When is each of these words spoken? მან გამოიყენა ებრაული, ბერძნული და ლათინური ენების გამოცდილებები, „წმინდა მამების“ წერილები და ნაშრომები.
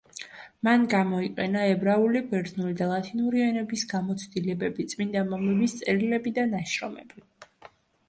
მან 0.67 0.85
გამოიყენა 0.93 1.65
ებრაული, 1.73 2.23
ბერძნული 2.31 2.79
და 2.81 2.89
ლათინური 2.93 3.45
ენების 3.51 3.87
გამოცდილებები, 3.95 4.89
„წმინდა 4.97 5.27
მამების“ 5.31 5.81
წერილები 5.85 6.39
და 6.43 6.51
ნაშრომები. 6.59 7.27